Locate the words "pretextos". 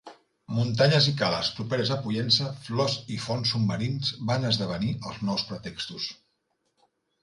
5.55-6.15